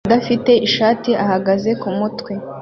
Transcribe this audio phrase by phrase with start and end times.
[0.05, 2.31] Umugabo udafite ishati ahagaze kumutwe